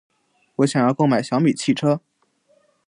[0.55, 2.01] 我想要购买小米汽车。